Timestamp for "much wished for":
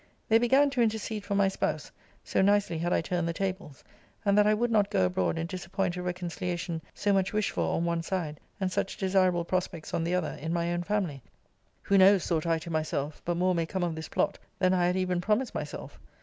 7.13-7.75